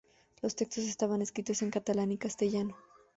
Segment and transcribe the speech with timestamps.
[0.41, 2.75] Los textos estaban escritos en catalán y castellano.